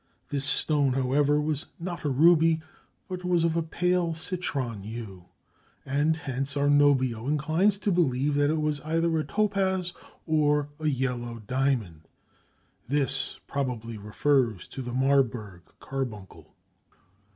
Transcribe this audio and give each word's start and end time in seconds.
This 0.29 0.45
stone, 0.45 0.93
however, 0.93 1.39
was 1.39 1.67
not 1.79 2.05
a 2.05 2.09
ruby, 2.09 2.59
but 3.07 3.23
was 3.23 3.43
of 3.43 3.55
a 3.55 3.61
pale 3.61 4.15
citron 4.15 4.81
hue, 4.81 5.25
and 5.85 6.17
hence 6.17 6.55
Arnobio 6.57 7.27
inclines 7.27 7.77
to 7.77 7.91
believe 7.91 8.33
that 8.33 8.49
it 8.49 8.59
was 8.59 8.79
either 8.79 9.15
a 9.19 9.23
topaz 9.23 9.93
or 10.25 10.69
a 10.79 10.87
yellow 10.87 11.37
diamond. 11.45 12.07
This 12.87 13.37
probably 13.45 13.99
refers 13.99 14.67
to 14.69 14.81
the 14.81 14.91
Marburg 14.93 15.61
"carbuncle." 15.79 16.55